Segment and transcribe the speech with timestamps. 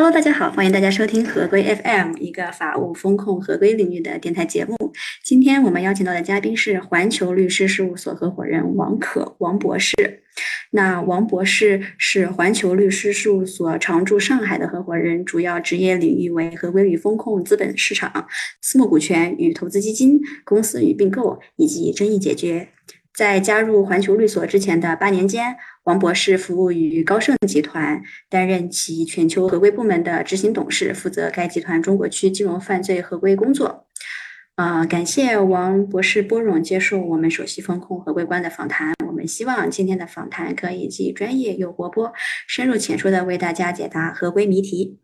[0.00, 4.74] Hello，大家好，欢迎大家收听合规 FM，一个法务风控合规领域的电台节目。
[5.22, 9.94] 今天我们邀请到的嘉宾是环球律师事务所合伙人王可王博士。
[10.70, 18.26] 那王博士是环球律师事务所常驻上海的合伙人，主要职业领域为合规与风控、资本市场、
[18.62, 22.68] 私募股权与投资基金、公司与并购以及争议解决。
[23.20, 33.86] 在加入环球律所之前的八年间，王博士服务于高盛集团，担任其全球合规部门的执行董事，负责该集团中国区金融犯罪合规工作。
[34.54, 38.94] 啊，感谢王博士拨冗接受我们首席风控合规官的访谈。
[39.06, 42.14] 我们希望今天的访谈可以既专业又活泼，
[42.48, 44.98] 深入浅出的为大家解答合规谜题。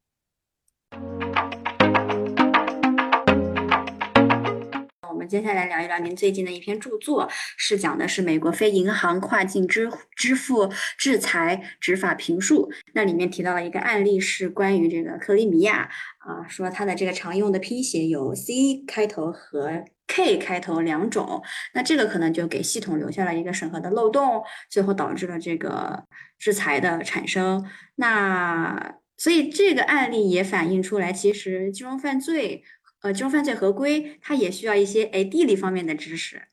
[5.28, 12.70] 接下来聊一聊您最近的一篇著作，是讲的是美国非银行跨境支支付制裁执法评述。
[12.94, 21.42] 那里面提到了一个案例，是关于这个克里米亚啊，说它的这个常用的拼写有 C 开头和 K 开头两种。
[21.74, 26.04] 那这个可能就给系统留下了一个审核的漏洞，最后导致了这个
[26.38, 27.64] 制裁的产生。
[27.96, 32.62] 那所以这个案例也反映出来，其实金融犯罪。
[33.06, 36.48] 呃，金融犯罪合规，它也需要一些哎地理方面的知识。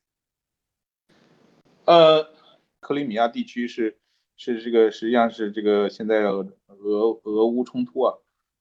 [1.84, 2.30] 呃，
[2.78, 3.98] 克里米亚地区是
[4.36, 6.46] 是这个实际上是这个现在俄
[7.24, 8.14] 俄乌冲突啊，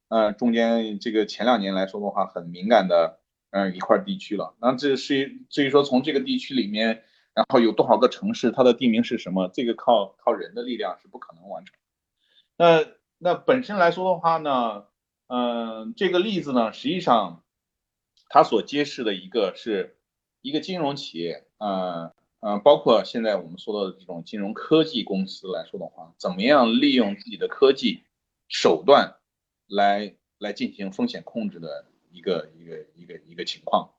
[0.07, 3.19] 呃中间这个前两年来说的话很敏感的
[3.51, 4.55] 嗯一块地区了。
[4.59, 7.03] 那这是至于说从这个地区里面，
[7.35, 11.75] 然后有多少个城市，它的地名是什么，这个靠靠人的力量是不可能完成。
[12.57, 12.83] 那
[13.19, 14.85] 那本身来说的话呢，
[15.27, 17.42] 嗯，这个例子呢，实际上。
[18.33, 19.95] 它所揭示的一个是
[20.41, 28.01] 一个金融企业，呃呃，包括现在我们说到的这种金融科技公司来说的话，怎么样利用自己的科技
[28.47, 29.17] 手段
[29.67, 33.91] 来来进行风险控制的一个一个一个一个情况。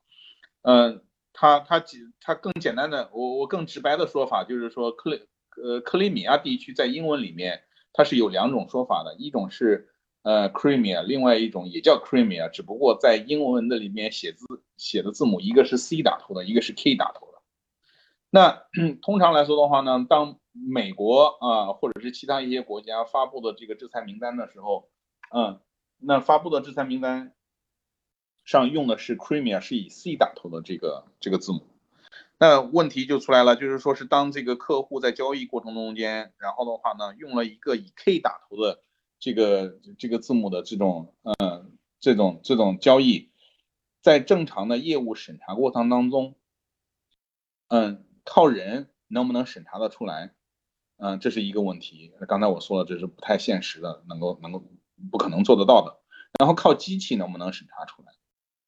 [0.63, 1.81] 嗯，它它
[2.19, 5.21] 它更简单的，我我更直白的说法就是说，克里
[5.63, 9.93] 呃克里米亚地区在英文里面它是有两种说法的，一种是。
[10.25, 14.43] 呃，Crimea，另外一种也叫 Crimea，只不过在英文的里面写字
[14.75, 17.43] 写的字母一个是 C 打头的，一个是 K 打头的。
[18.31, 18.65] 那
[19.03, 24.89] 通常来说的话呢，当美国啊或者是其他一些国家发布的这个制裁名单的时候，
[25.31, 25.59] 嗯，
[25.99, 27.35] 那发布的制裁名单
[28.45, 31.61] 上用的是 Crimea，是以 C 打头的这个这个字母。
[32.39, 38.81] 那问题就出来了，就是说是当这个客户在交易过程中间，然后的话呢，用了一个以 K 打头的。
[39.19, 43.29] 这个这个字母的这种嗯这种这种交易，
[44.01, 46.35] 在正常的业务审查过程当中，
[47.67, 50.33] 嗯，靠人能不能审查得出来？
[50.97, 52.13] 嗯，这是一个问题。
[52.27, 54.63] 刚才我说了，这是不太现实的，能够能够
[55.11, 55.99] 不可能做得到的。
[56.39, 58.13] 然后靠机器能不能审查出来？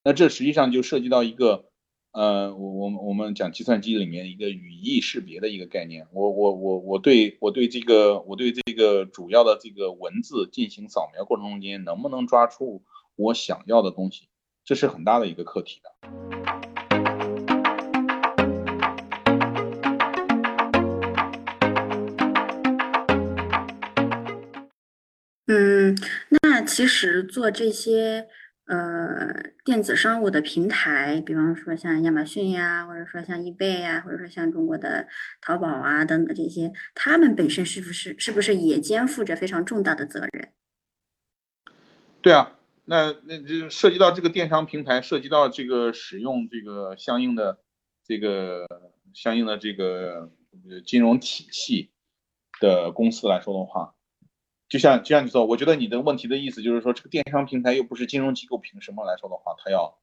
[0.04, 1.70] 那这实际上就涉及到一个。
[2.18, 12.82] 呃，我我们我们讲计算机里面一个语义识别的一个概念，我我我我对我对这个我对这个主要的这个文字进行扫描过程中间，能不能抓出
[13.16, 14.30] 我想要的东西，
[14.66, 15.92] 这是很大的一个课题的。
[25.46, 25.96] 嗯，
[26.42, 28.28] 那其实做这些。
[28.68, 35.08] 呃，电子商务的平台，比方说像亚马逊呀，或者说像易贝呀，或者说像中国的
[35.42, 40.52] 淘宝啊等等这些，他们本身是不是是不是也肩负着非常重大的责任？
[42.22, 47.60] 对啊，那那就涉及到这个电商平台，涉及到这个使用这个相应的
[48.06, 48.68] 这个
[49.14, 50.30] 相应的这个
[50.86, 51.92] 金融体系
[52.60, 53.94] 的公司来说的话。
[54.70, 59.98] 就像就像你说，我觉得你的问题的意思就是说，这个电商平台又不是金融机构，凭什么来说的话，他要，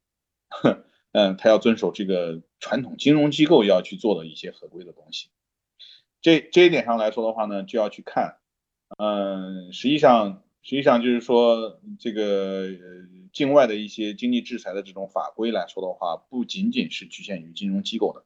[1.12, 5.28] 嗯，他要遵守这个传统金融机构要去做的一些合规的东西。
[6.22, 8.38] 这这一点上来说的话呢，就要去看，
[8.96, 12.70] 嗯，实际上实际上就是说，这个
[13.34, 18.24] 境外的一些经济制裁的这种法规来说的话，不仅仅是局限于金融机构的，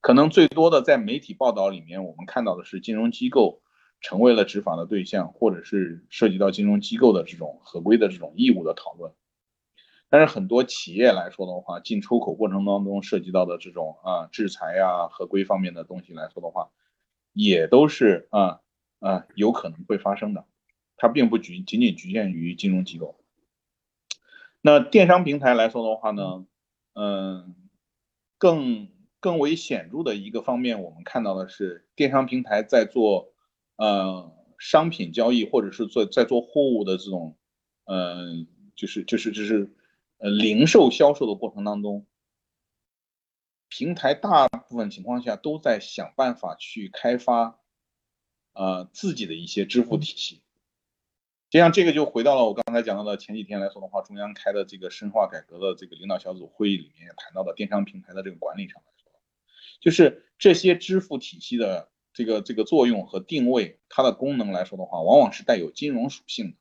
[0.00, 3.61] 可能最多的在媒体报道里面，我们看到的是金融机构。
[4.02, 9.12] 成为了执法的对象，或者是涉及到金融机构的这种合规的这种义务的讨论。
[10.10, 16.70] 但是很多企业来说的话，进出口过程当中涉及到的这种啊制裁呀、合规方面的东西来说的话，
[17.32, 18.60] 也都是啊
[18.98, 20.44] 啊有可能会发生的。
[20.96, 23.18] 它并不局仅仅局限于金融机构。
[24.60, 26.44] 那电商平台来说的话呢，
[26.94, 27.54] 嗯，
[28.36, 28.88] 更
[29.18, 33.31] 更为显著的一个方面，我们看到的是电商平台在做。
[33.82, 37.36] 呃，商品交易或者是做在做货物的这种
[37.82, 38.46] 嗯，
[38.76, 39.74] 就是就是就是
[40.18, 42.06] 呃零售销售的过程当中，
[43.68, 47.58] 平台大部分情况下都在想办法去开发
[48.52, 50.36] 呃自己的一些支付体系。
[50.36, 50.42] 实
[51.50, 59.10] 际上，这个就回到了我刚才讲到的前几天来说的话，中央开的这个深化改革的这个领导小组会议里面谈到的电商平台的这个管理上来说，
[59.80, 66.56] 就是这些支付体系的这个这个作用和定位，它的功能来说的话，往往是带有金融属性的。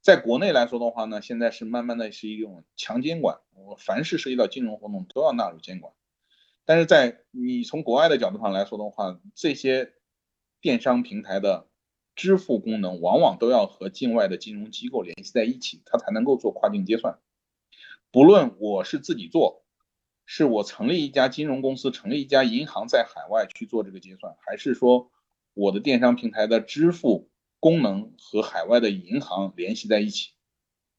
[0.00, 5.92] 在国内来说的话呢，现在是慢慢的是一种强监管，我凡是涉及到金融活动都要纳入监管。
[6.64, 9.92] 但是在你从国外的角度上来说的话，这些
[10.60, 11.66] 电商平台的。
[12.16, 17.18] 支付功能往往都要和境外的金融机构联系在一起，它才能够做跨境结算。
[18.10, 19.59] 不论我是自己做，
[20.32, 25.10] 是我成立一家金融公司、成立一家银行在海外去做这个结算，还是说
[25.54, 27.28] 我的电商平台的支付
[27.58, 30.30] 功能和海外的银行联系在一起，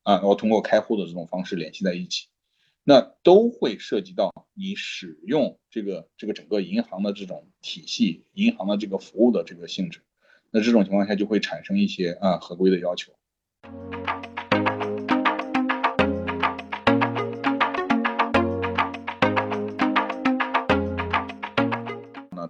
[0.03, 2.27] 啊，我通过开户的这种方式联系在一起，
[2.83, 10.01] 那都会涉及到你使用这个这个整个银行的这种体系、银行的这个服务的这个性质。
[10.51, 13.13] 那这种情况下就会产生一些啊合规的要求。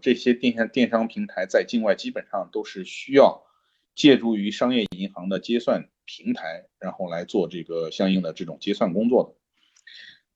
[0.02, 3.44] 这些电商电商平台在境外基本上都是需要
[3.96, 9.36] 借助于商业银行的结算平台，然后来做这个相应的这种结算工作的。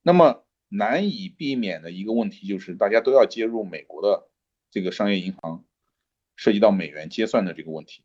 [0.02, 4.28] 那么难以避免的一个问题就是，大家都要接入美国的
[4.70, 5.64] 这个商业银行。
[6.38, 8.04] 涉及到美元结算的这个问题，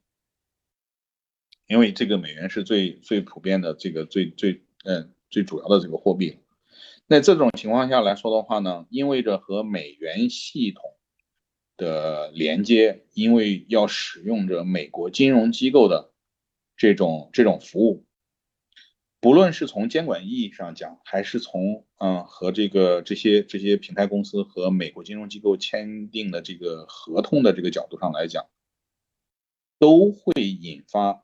[1.67, 6.39] 因为这个美元是最最普遍的这个最最嗯最主要的这个货币。
[7.07, 10.81] 那这种情况下来说的话呢，意味着和美元系统
[11.81, 16.11] 的连接，因为要使用着美国金融机构的
[16.77, 18.05] 这种这种服务。
[19.19, 28.45] 不论是从监管意义上讲，还是从嗯和这个这些这些平台公司和美国金融机构签订的这个合同的这个角度上来讲，
[29.79, 31.23] 都会引发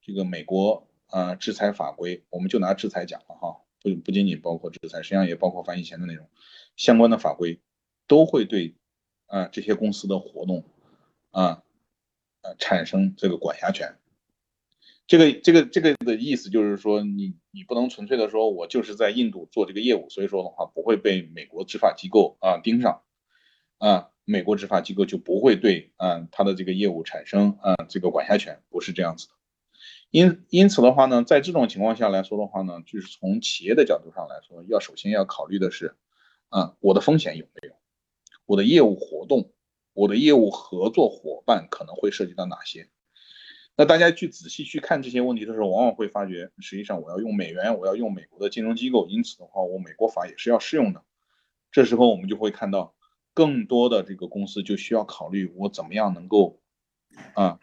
[0.00, 2.24] 这个美国啊制裁法规。
[2.30, 6.28] 我们就拿制裁讲了哈，不不仅仅包括制裁，实际上也包括翻译前的内容，
[6.76, 7.60] 相关的法规
[8.08, 8.74] 都会对
[9.32, 10.62] 啊这些公司的活动
[11.30, 11.62] 啊
[12.42, 13.96] 呃产生这个管辖权。
[15.06, 23.02] 这个这个这个的意思就是说，你你不能纯粹的说，我就是在印度做这个业务，所以说的话不会被美国执法机构啊盯上，
[23.78, 29.34] 啊，美国执法机构就不会对啊他的这个业务产生啊这个管辖权，不是这样子的。
[30.10, 35.96] 因因此的话呢，在这种情况下来说的话呢，就是从企业的角度上来说，要首先要考虑的是，
[36.48, 37.74] 啊，我的风险有没有，
[38.46, 39.52] 我的业务活动，
[39.92, 42.88] 我的业务合作伙伴可能会涉及到哪些。
[43.74, 51.02] 那大家去仔细去看这些问题的时候，往往会发觉，实际上我要用美元，我要用美国的金融机构，因此的话，我美国法也是要适用的。
[51.70, 52.94] 这时候我们就会看到，
[53.32, 56.60] 更多的这个公司就需要考虑，我怎么样能够
[57.32, 57.60] 啊，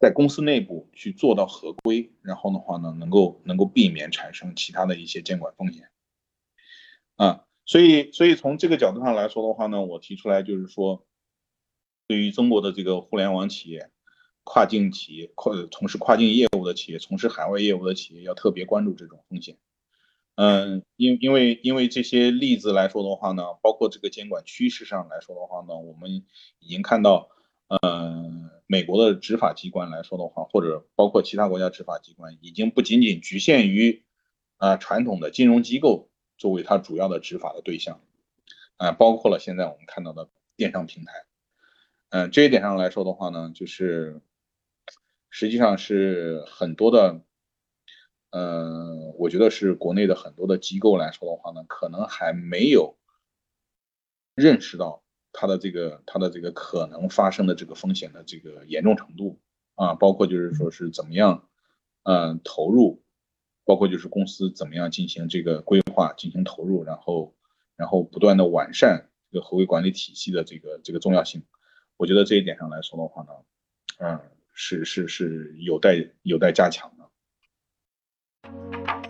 [0.00, 5.88] 在公司内部去做到合规，然后的话呢，能够能够避免产生其他的一些监管风险。
[7.14, 11.04] 啊，所以所以从这个角度上来说的话呢，我提出来就是说，
[12.06, 13.90] 对于中国的这个互联网企业。
[14.44, 19.56] 跨境企业、跨从事跨境业务的企业、从事海外业务的企业要特别关注这种风险。
[20.34, 26.24] 嗯，因因为因为这些例子来说的话呢，包括这个监管趋势上来说的话呢，我们
[26.58, 27.28] 已经看到，
[27.68, 34.02] 嗯，美国的执法机关来说的话，或者包括其他国家执法机关，已经不仅仅局限于
[34.56, 36.10] 啊传统的金融机构
[36.42, 38.00] 作为它主要的执法的对象，
[38.76, 41.12] 啊，包括了现在我们看到的电商平台。
[42.10, 44.20] 嗯，这一点上来说的话呢，就是。
[45.34, 47.22] 实际上是很多的，
[48.32, 52.98] 嗯，我觉得是国内的很多的机构来说的话呢，可能还没有
[54.34, 59.40] 认识到它的这个它的这个可能发生的这个风险的这个严重程度
[59.74, 61.48] 啊，包括就是说是怎么样，
[62.02, 63.02] 嗯，投入，
[63.64, 67.36] 包括就是公司怎么样进行这个规话，进行投入，然后
[67.76, 71.44] 然后不断的完善这个合规管理体系的这个这个重要性，
[71.96, 73.32] 我觉得这一点上来说的话呢，
[73.98, 74.20] 嗯。
[74.54, 79.01] 是是是有待有待加强的。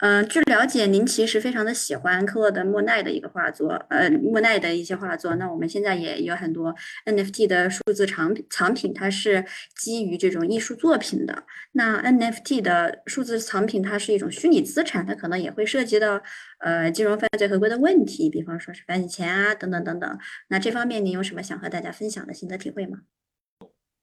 [0.00, 5.34] 嗯，据了解，您其实非常的喜欢克洛德莫奈的一个画作，呃，莫奈的一些画作。
[5.36, 9.44] 那我们现在也有很多 NFT 的数字藏藏品，它是
[9.76, 11.44] 基于这种艺术作品的。
[11.72, 16.22] 那 NFT 的数字藏品，它是一种虚拟资产，它可能也会涉及到
[16.60, 20.18] 呃金融犯罪合规的问题，比方说是反洗钱啊，等等等等。
[20.48, 23.00] 那这方面您有什么想和大家分享的心得体会吗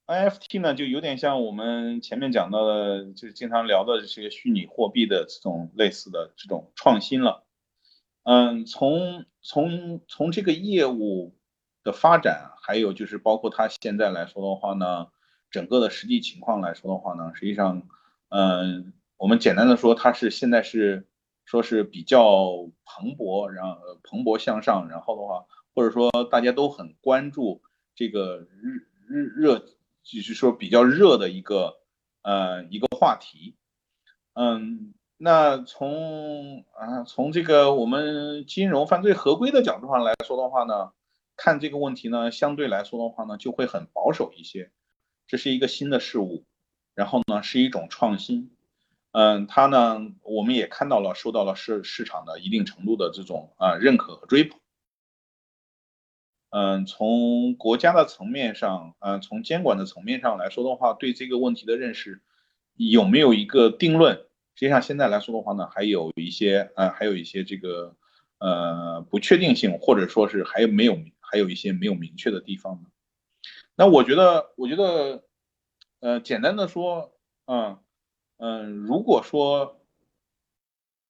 [0.07, 7.43] ？NFT 呢，就有点像我们前面讲到的，就是经常聊的这些虚拟货币的这种类似的这种创新了。
[8.23, 11.35] 嗯，从从从这个业务
[11.83, 15.07] 的发展，还有就是包括它现在来说的话呢，
[15.51, 17.87] 整个的实际情况来说的话呢，实际上，
[18.29, 21.05] 嗯，我们简单的说，它是现在是
[21.45, 25.45] 说是比较蓬勃，然后蓬勃向上，然后的话，
[25.75, 27.61] 或者说大家都很关注
[27.93, 29.65] 这个日日热。
[30.07, 31.81] 就是说比较热的一个
[32.21, 33.55] 呃一个话题，
[34.33, 40.93] 嗯，那从啊从这个我们金融犯罪合规的角度上来说的话呢，
[41.35, 44.71] 看这个问题呢，相对来说的话呢，就会很保守一些。
[45.27, 46.45] 这是一个新的事物，
[46.95, 48.49] 然后呢是一种创新，
[49.11, 54.57] 嗯，它呢我们也看到了，受到了市市场的一定程度的这种啊认可和追捧。
[56.57, 62.23] 嗯，从国家的层面上，嗯，从监管的层面上来说的话，对这个问题的认识
[62.73, 64.15] 有没有一个定论？
[64.55, 67.95] 实际上现在来说的话呢，还有一些，呃，还有一些这个，
[68.39, 72.89] 呃，不确定性，或者说是还有没有，还有一些没有明确的地方呢？
[73.75, 75.23] 那我觉得，我觉得，
[75.99, 77.13] 呃，简单的说，
[77.45, 77.77] 嗯，
[78.37, 79.79] 嗯，如果说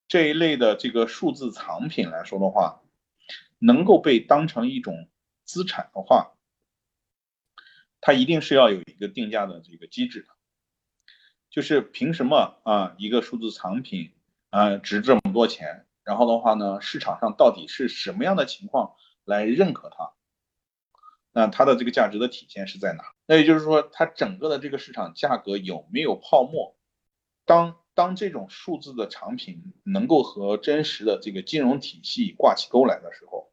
[0.10, 2.82] 这一类的这个数字藏品来说的话，
[3.60, 5.08] 能够被当成一种
[5.48, 6.34] 资产的话，
[8.01, 10.27] 它一定是要有一个定价的这个机制的，
[11.50, 14.12] 就是凭什么啊一个数字藏品
[14.50, 15.88] 啊值这么多钱？
[16.04, 20.13] 然后的话呢，市场上到底是什么样的情况来认可它？
[21.32, 23.13] 那它的这个价值的体现是在哪？
[23.25, 26.77] 那也就是说，它整个的这个市场价格有没有泡沫？
[27.46, 33.50] 当当这种数字的产品能够和真实的这个金融体系挂起钩来的时候。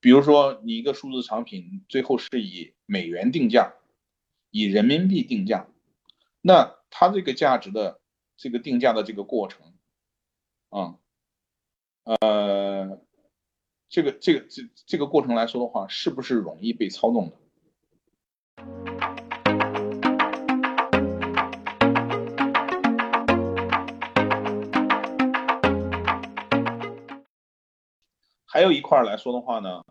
[0.00, 3.74] 比如说，你一个数字产品最后是以美元定价，
[4.50, 5.68] 以人民币定价，
[6.40, 8.00] 那它这个价值的
[8.36, 9.74] 这个定价的这个过程，
[10.70, 10.96] 啊，
[12.04, 12.98] 呃，
[13.90, 18.89] 这个这个这这个过程来说的话，是不是容易被操纵的？
[28.52, 29.84] 还有一块来说的话呢，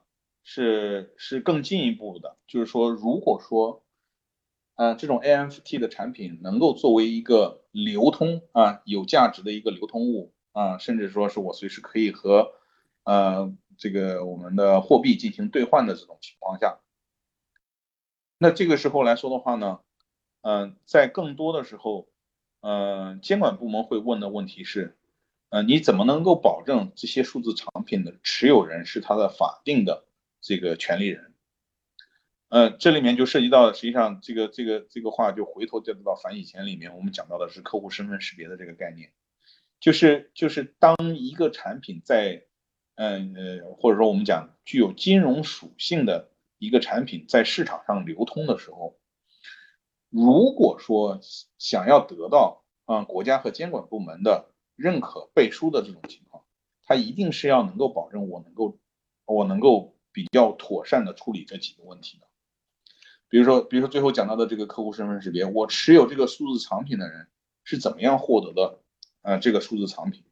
[0.43, 3.85] 是是更进一步的，就是说，如果说，
[4.75, 12.51] 呃，这种 NFT 的产品能够作为一个流通啊有价值的一个流通物啊，甚至说是我随时可以和
[13.05, 16.79] 呃这个我们的货币进行兑换的这种情况下，
[18.37, 19.79] 那这个时候来说的话呢，
[20.41, 22.09] 嗯，在更多的时候，
[22.59, 24.98] 嗯，监管部门会问的问题是。
[25.49, 30.05] 呃，你怎么能够保证这些数字产品的持有人是他的法定的
[30.41, 31.33] 这个权利人？
[32.49, 39.11] 呃，这里面就涉及到，实际上这个这个这个话就回头接到反洗钱里面，我们讲到的是客户身份识别的这个概念，
[39.79, 42.43] 就是就是当一个产品在，
[42.93, 46.29] 嗯呃，或者说我们讲具有金融属性的
[46.59, 48.99] 一个产品在市场上流通的时候，
[50.09, 51.19] 如果说
[51.57, 54.48] 想要得到啊国家和监管部门的。
[54.79, 56.45] 认可背书的这种情况，
[56.83, 58.79] 它一定是要能够保证我能够，
[59.25, 62.27] 我能够比较妥善的处理这几个问题的。
[63.27, 67.27] 比如说，比如说最后讲到的这个客户身份识别，我持有这个数字藏品的人
[67.63, 68.79] 是怎么样获得的？
[69.21, 70.23] 呃，这个数字藏品，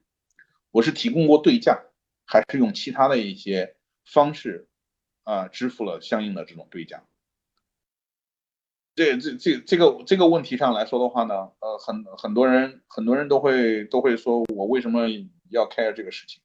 [0.72, 1.84] 我是提供过对价，
[2.26, 3.76] 还是用其他的一些
[4.06, 4.70] 方式
[5.24, 7.04] 啊支付了相应的这种对价？
[8.98, 15.08] 这这这这个这个问题上来说的话呢，呃，很很多人很多人都会都会说，我为什么
[15.52, 16.42] 要 care 这个事情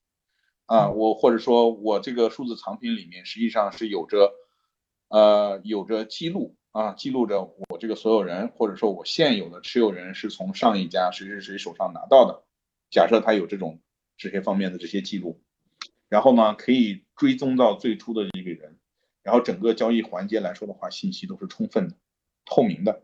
[0.66, 0.90] 啊？
[0.90, 4.34] 我或者说我这个数字藏品里面实际上是有着
[5.08, 12.44] 呃有着记录啊，记录着我这个所有人或者说我现有的持有人是从上一家谁谁谁手上拿到的。
[12.90, 13.80] 假设他有这种
[14.18, 15.40] 这些方面的这些记录，
[16.10, 18.78] 然后呢可以追踪到最初的这个人，
[19.22, 21.96] 然后整个交易环节来说的话，信息都是充分的。
[22.44, 23.02] 透明的，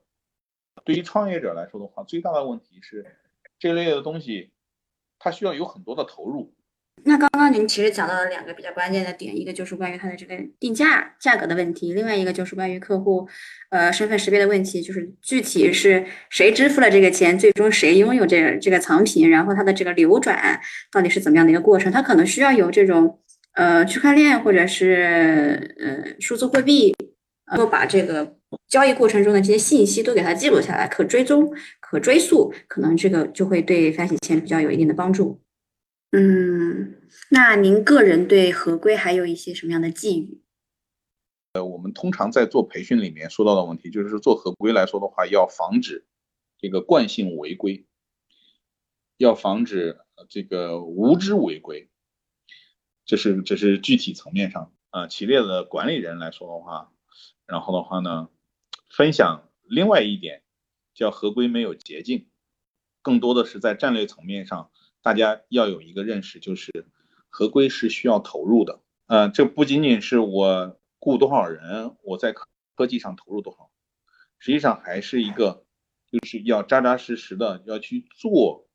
[0.84, 3.04] 对于创业者来说的话，最大的问题是
[3.58, 4.50] 这类的东西，
[5.18, 6.54] 它需要有很多的投入，
[7.04, 13.28] 那刚刚您其实讲到了两个比较关键的点，一个就是关于它的这个定价价格的问题，另外一个就是关于客户
[13.70, 23.20] 呃身份识别的问题，就是具体是谁支付了这个钱，最终谁拥有这个这个藏品，然后它的这个流转到底是怎么样的一个过程，它可能需要有这种
[23.54, 26.94] 呃区块链或者是呃数字货币，
[27.46, 28.37] 能够把这个
[28.68, 35.40] 交易过程中的这些信息都给它记录下来，可追踪、可追溯，可能这个就会对反洗钱比较有一定的帮助。
[36.10, 40.42] 嗯，那您个人对合规还有一些什么样的寄语？
[41.54, 46.06] 呃，我们通常在做培训里面说到的问题，就是做合规来说的话，要防止
[46.58, 47.86] 这个惯性违规，
[49.16, 49.98] 要防止
[50.28, 51.88] 这个无知违规，
[53.06, 55.08] 这是这是具体层面上啊。
[55.08, 56.92] 企业的管理人来说的话，
[57.46, 58.28] 然后的话呢，
[58.88, 60.42] 分享另外一点
[60.94, 62.26] 叫合规没有捷径，
[63.02, 64.70] 更多的是在战略层面上。
[65.00, 66.86] 大家要有一个认识，就是
[67.30, 68.80] 合规是需要投入的。
[69.06, 73.70] 呃，这不仅仅是我雇多少人，我在科科技上投入多少，
[74.38, 75.64] 实际上还是一个，
[76.10, 78.68] 就是要扎扎实实的要去做。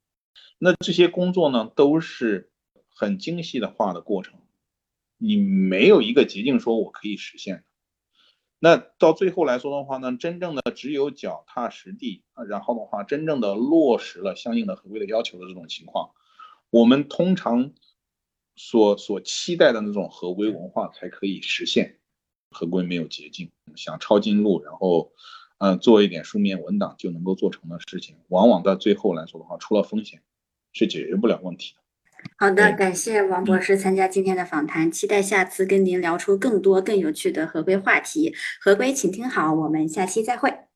[0.58, 2.52] 那这些工作呢，都是
[2.90, 4.40] 很精细的化的过程，
[5.18, 7.64] 你没有一个捷径说我可以实现的。
[8.66, 16.12] 那到最后来说的话呢，真正的只有脚踏实地，然后的话，真正的落实了相应的合规的要求的这种情况，
[16.70, 17.74] 我们通常
[18.56, 22.00] 所所期待的那种合规文化才可以实现。
[22.52, 25.12] 合规没有捷径，想抄近路，然后
[25.58, 30.22] 嗯做一点书面文档就能够做成的事情，往往到最后来说的话，出了风险
[30.72, 31.83] 是解决不了问题的。
[32.38, 38.34] 好的，感谢王博士参加今天的访谈，期待下次跟您聊出更多更有趣的合规话题。
[38.60, 40.73] 合规，请听好，我们下期再会。